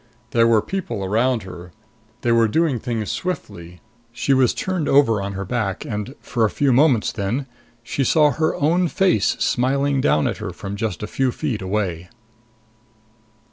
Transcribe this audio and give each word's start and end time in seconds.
There 0.31 0.47
were 0.47 0.63
people 0.63 1.03
around 1.05 1.43
her. 1.43 1.73
They 2.21 2.31
were 2.31 2.47
doing 2.47 2.79
things 2.79 3.11
swiftly. 3.11 3.81
She 4.11 4.33
was 4.33 4.51
turned 4.51 4.89
over 4.89 5.21
on 5.21 5.33
her 5.33 5.45
back 5.45 5.85
and, 5.85 6.15
for 6.19 6.43
a 6.43 6.49
few 6.49 6.73
moments 6.73 7.11
then, 7.11 7.45
she 7.83 8.03
saw 8.03 8.31
her 8.31 8.55
own 8.55 8.87
face 8.87 9.35
smiling 9.37 10.01
down 10.01 10.25
at 10.27 10.37
her 10.37 10.49
from 10.53 10.75
just 10.75 11.03
a 11.03 11.05
few 11.07 11.31
feet 11.31 11.61
away. 11.61 12.09